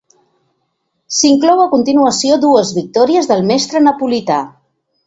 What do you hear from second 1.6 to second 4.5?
a continuació dues victòries del mestre napolità.